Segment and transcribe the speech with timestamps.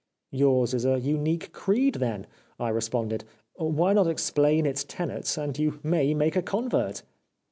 [0.41, 2.25] "'Yours is a unique creed, then,'
[2.59, 7.03] I responded, * why not explain its tenets and you may make a convert